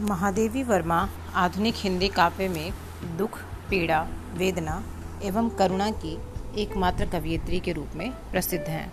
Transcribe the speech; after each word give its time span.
महादेवी 0.00 0.62
वर्मा 0.62 1.08
आधुनिक 1.34 1.74
हिंदी 1.76 2.08
काव्य 2.08 2.48
में 2.48 2.72
दुख, 3.18 3.38
पीड़ा, 3.70 4.08
वेदना 4.34 4.84
एवं 5.22 5.48
करुणा 5.48 5.90
की 5.90 6.18
एकमात्र 6.58 7.06
कवियत्री 7.06 7.60
के 7.60 7.72
रूप 7.72 7.88
में 7.94 8.10
प्रसिद्ध 8.10 8.64
हैं। 8.64 8.92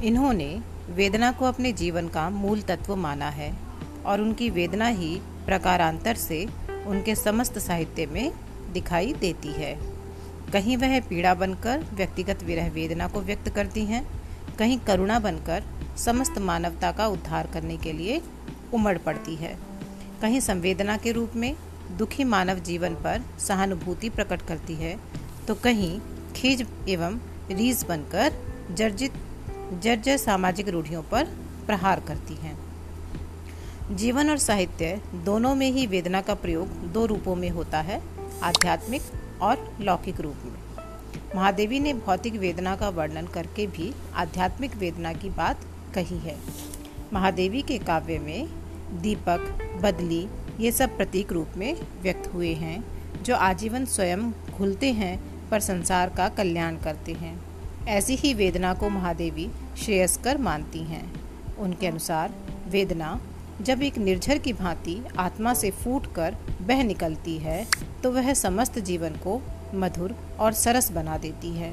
इन्होंने 0.00 0.62
वेदना 0.90 1.32
को 1.32 1.44
अपने 1.44 1.72
जीवन 1.72 2.08
का 2.08 2.30
मूल 2.30 2.60
तत्व 2.60 2.96
माना 2.96 3.28
है 3.28 3.56
और 4.06 4.20
उनकी 4.20 4.50
वेदना 4.50 4.86
ही 4.86 5.20
प्रकारांतर 5.46 6.14
से 6.14 6.48
उनके 6.86 7.14
समस्त 7.14 7.58
साहित्य 7.58 8.06
में 8.06 8.32
दिखाई 8.72 9.12
देती 9.12 9.48
है। 9.48 9.78
कहीं 10.52 10.76
वह 10.76 11.00
पीड़ा 11.00 11.34
बनकर 11.34 11.86
व्यक्तिगत 11.94 12.42
विरह 12.42 12.70
वेदना 12.70 13.08
को 13.08 13.20
व्यक्त 13.20 13.48
करती 13.48 13.84
हैं, 13.84 14.06
कहीं 14.58 14.78
करुणा 14.78 15.18
बनकर 15.18 15.64
समस्त 15.96 16.38
मानवता 16.38 16.92
का 16.92 17.06
उद्धार 17.06 17.46
करने 17.46 17.76
के 17.76 17.92
लिए 17.92 18.22
उमड़ 18.74 18.98
पड़ती 18.98 19.34
है। 19.34 19.73
कहीं 20.24 20.40
संवेदना 20.40 20.96
के 20.96 21.12
रूप 21.12 21.32
में 21.36 21.54
दुखी 21.98 22.24
मानव 22.24 22.58
जीवन 22.58 22.94
पर 22.94 23.22
सहानुभूति 23.38 24.08
प्रकट 24.08 24.42
करती 24.42 24.74
है 24.74 24.96
तो 25.48 25.54
कहीं 25.54 26.00
खीज 26.36 26.64
एवं 26.88 27.18
रीज 27.50 27.84
बनकर 27.84 28.32
जर्जित, 28.70 29.12
जर्जर 29.82 30.16
सामाजिक 30.16 30.68
रूढ़ियों 30.68 31.02
पर 31.02 31.24
प्रहार 31.66 32.00
करती 32.00 32.34
हैं। 32.34 32.56
जीवन 33.96 34.30
और 34.30 34.38
साहित्य 34.38 35.00
दोनों 35.14 35.54
में 35.54 35.70
ही 35.70 35.86
वेदना 35.86 36.20
का 36.20 36.34
प्रयोग 36.34 36.68
दो 36.92 37.06
रूपों 37.06 37.36
में 37.36 37.48
होता 37.50 37.80
है, 37.80 38.02
आध्यात्मिक 38.42 39.12
और 39.42 39.76
लौकिक 39.80 40.20
रूप 40.20 40.36
में। 40.44 40.58
महादेवी 41.36 41.80
ने 41.80 41.94
भौतिक 41.94 42.34
वेदना 42.34 42.76
का 42.76 42.88
वर्णन 42.88 43.26
करके 43.26 43.66
भी 43.66 43.94
आध्यात्मिक 44.14 44.76
वेदना 44.76 45.12
की 45.12 45.30
बात 45.30 45.68
कही 45.94 46.18
है। 46.18 46.38
महादेवी 47.12 47.62
के 47.62 47.78
काव्य 47.78 48.18
में 48.18 48.63
दीपक, 48.94 49.40
बदली, 49.82 50.26
ये 50.60 50.70
सब 50.72 50.96
प्रतीक 50.96 51.32
रूप 51.32 51.56
में 51.56 51.76
व्यक्त 52.02 52.32
हुए 52.34 52.52
हैं, 52.54 52.82
जो 53.22 53.36
आजीवन 53.36 53.84
स्वयं 53.84 54.30
घुलते 54.30 54.92
हैं 54.92 55.18
पर 55.50 55.60
संसार 55.60 56.10
का 56.10 56.28
कल्याण 56.28 56.76
करते 56.76 57.12
हैं। 57.12 57.38
ऐसी 57.88 58.14
ही 58.14 58.32
वेदना 58.34 58.72
को 58.74 58.88
महादेवी 58.90 59.48
श्रेयस्कर 59.78 60.38
मानती 60.38 60.82
हैं। 60.82 61.12
उनके 61.56 61.86
अनुसार, 61.86 62.34
वेदना, 62.68 63.20
जब 63.62 63.82
एक 63.82 63.98
निर्झर 63.98 64.38
की 64.38 64.52
भांति 64.52 64.96
आत्मा 65.18 65.54
से 65.54 65.70
फूट 65.70 66.12
कर 66.14 66.36
बह 66.60 66.82
निकलती 66.82 67.36
है 67.38 67.66
तो 68.02 68.10
वह 68.12 68.32
समस्त 68.34 68.78
जीवन 68.78 69.10
को 69.16 69.40
मधुर 69.74 70.14
और 70.40 70.52
सरस 70.52 70.90
बना 70.92 71.18
देती 71.18 71.50
है। 71.50 71.72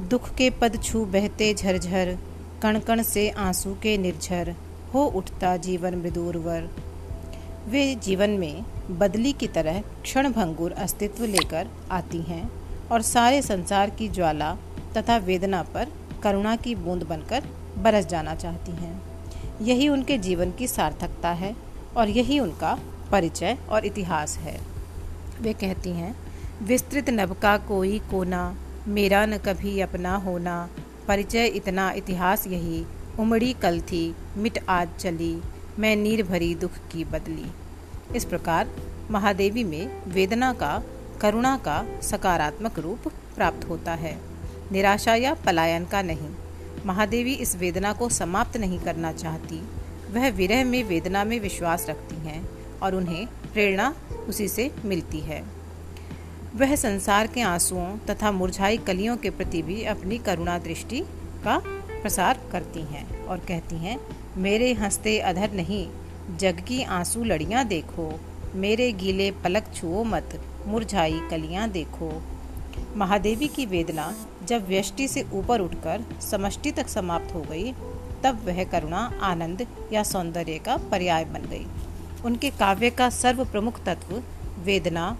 दुख 0.00 0.34
के 0.34 0.50
पद 0.50 0.82
छू 0.82 1.04
बहते 1.04 1.52
झरझर, 1.54 2.16
कण 2.62 2.78
कण 2.78 3.02
से 3.02 3.28
आँसू 3.30 3.74
के 3.74 3.96
निर्झर 3.98 4.54
हो 4.94 5.04
उठता 5.06 5.56
जीवन 5.56 5.94
मृदुरवर। 5.94 6.70
वे 7.68 7.94
जीवन 7.94 8.30
में 8.30 8.64
बदली 8.90 9.32
की 9.32 9.46
तरह 9.46 9.80
क्षण 9.80 10.32
भंगुर 10.32 10.72
अस्तित्व 10.72 11.24
लेकर 11.24 11.68
आती 11.90 12.22
हैं 12.22 12.50
और 12.92 13.02
सारे 13.02 13.42
संसार 13.42 13.90
की 13.90 14.08
ज्वाला 14.08 14.54
तथा 14.96 15.16
वेदना 15.16 15.62
पर 15.62 15.92
करुणा 16.22 16.56
की 16.56 16.74
बूंद 16.74 17.02
बनकर 17.02 17.44
बरस 17.78 18.06
जाना 18.06 18.34
चाहती 18.34 18.72
हैं। 18.72 19.02
यही 19.62 19.88
उनके 19.88 20.18
जीवन 20.18 20.50
की 20.50 20.66
सार्थकता 20.66 21.30
है 21.30 21.56
और 21.96 22.08
यही 22.08 22.38
उनका 22.40 22.78
परिचय 23.12 23.58
और 23.70 23.84
इतिहास 23.84 24.36
है। 24.38 24.60
वे 25.40 25.52
कहती 25.52 25.90
हैं, 25.90 26.16
विस्तृत 26.62 27.10
नभ 27.10 27.32
का 27.32 27.56
कोई 27.58 27.98
कोना, 27.98 28.56
मेरा 28.88 29.26
न 29.26 29.38
कभी 29.38 29.80
अपना 29.80 30.16
होना, 30.16 30.68
परिचय 31.08 31.46
इतना 31.46 31.90
इतिहास 31.90 32.46
यही 32.46 32.84
उमड़ी 33.18 33.52
कल 33.52 33.80
थी, 33.80 34.14
मिट 34.36 34.58
आज 34.68 34.88
चली, 34.98 35.42
मैं 35.78 35.96
नीर 35.96 36.22
भरी 36.22 36.54
दुख 36.54 36.70
की 36.70 37.04
बदली। 37.04 37.46
इस 38.16 38.24
प्रकार 38.24 38.70
महादेवी 39.10 39.64
में 39.64 40.02
वेदना 40.08 40.52
का, 40.52 40.84
करुणा 41.20 41.56
का 41.56 42.00
सकारात्मक 42.02 42.78
रूप 42.78 43.08
प्राप्त 43.08 43.68
होता 43.68 43.92
है। 43.92 44.18
निराशा 44.72 45.14
या 45.14 45.34
पलायन 45.34 45.84
का 45.84 46.02
नहीं। 46.02 46.28
महादेवी 46.86 47.34
इस 47.34 47.56
वेदना 47.56 47.92
को 47.92 48.08
समाप्त 48.08 48.56
नहीं 48.56 48.80
करना 48.80 49.12
चाहती। 49.12 49.62
वह 50.12 50.30
विरह 50.30 50.64
में 50.64 50.84
वेदना 50.84 51.24
में 51.24 51.40
विश्वास 51.40 51.86
रखती 51.88 52.16
हैं 52.16 52.50
और 52.78 52.94
उन्हें 52.94 53.26
प्रेरणा 53.26 53.94
उसी 54.28 54.48
से 54.48 54.70
मिलती 54.84 55.20
है। 55.20 55.44
वह 56.56 56.76
संसार 56.76 57.26
के 57.26 57.40
आंसुओं 57.40 57.98
तथा 57.98 58.32
मुरझाई 58.32 58.78
कलियों 58.78 59.16
के 59.16 59.30
प्रति 59.30 59.62
भी 59.62 59.84
अपनी 59.84 60.18
करुणा 60.18 60.58
दृष्टि 60.58 61.00
का 61.44 61.79
प्रसार 62.02 62.40
करती 62.52 62.80
हैं 62.80 63.26
और 63.26 63.38
कहती 63.38 63.76
हैं, 63.76 64.00
मेरे 64.36 64.72
हँसते 64.72 65.18
अधर 65.18 65.52
नहीं, 65.52 65.88
जग 66.36 66.60
की 66.60 66.82
आँसू 66.82 67.24
लड़ियाँ 67.24 67.64
देखो, 67.64 68.20
मेरे 68.54 68.92
गीले 68.92 69.30
पलक 69.30 69.72
छुओ 69.74 70.04
मत, 70.04 70.40
मुरझाई 70.66 71.20
कलियाँ 71.30 71.68
देखो। 71.68 72.22
महादेवी 72.96 73.48
की 73.48 73.66
वेदना 73.66 74.14
जब 74.44 74.68
व्यष्टि 74.68 75.08
से 75.08 75.26
ऊपर 75.32 75.60
उठकर 75.60 76.04
समष्टि 76.20 76.70
तक 76.70 76.88
समाप्त 76.88 77.34
हो 77.34 77.40
गई, 77.40 77.72
तब 78.24 78.40
वह 78.44 78.64
करुणा, 78.64 79.18
आनंद 79.22 79.66
या 79.92 80.02
सौंदर्य 80.02 80.58
का 80.58 80.76
पर्याय 80.76 81.24
बन 81.24 81.42
गई। 81.42 81.66
उनके 82.24 82.50
काव्य 82.50 82.90
का 82.90 83.10
सर्व 83.10 83.44
प्रमुख 83.44 83.84
तत्व 83.84 84.22
वेदना 84.58 85.18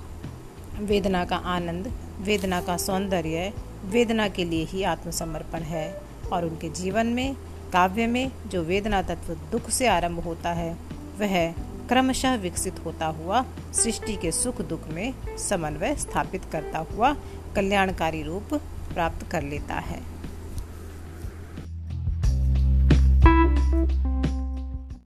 वेदना 0.78 1.24
का 1.24 1.36
आनंद, 1.36 1.92
वेदना 2.20 2.60
का 2.60 2.76
सौंदर्य, 2.76 3.52
वेदना 3.84 4.28
के 4.28 4.44
लिए 4.44 4.64
ही 4.64 4.82
आत्मसमर्पण 4.82 5.62
है। 5.62 6.09
और 6.32 6.44
उनके 6.44 6.68
जीवन 6.68 7.06
में, 7.06 7.34
काव्य 7.72 8.06
में 8.06 8.30
जो 8.46 8.62
वेदना 8.62 9.02
तत्व 9.02 9.34
दुख 9.34 9.70
से 9.70 9.86
आरंभ 9.86 10.20
होता 10.20 10.52
है, 10.52 10.76
वह 11.18 11.52
क्रमशः 11.88 12.34
विकसित 12.34 12.84
होता 12.84 13.06
हुआ, 13.06 13.44
सृष्टि 13.72 14.16
के 14.16 14.32
सुख 14.32 14.60
दुख 14.62 14.88
में 14.88 15.14
समन्वय 15.36 15.94
स्थापित 15.94 16.42
करता 16.52 16.78
हुआ 16.78 17.16
कल्याणकारी 17.56 18.22
रूप 18.22 18.54
प्राप्त 18.94 19.26
कर 19.30 19.42
लेता 19.42 19.74
है। 19.74 20.19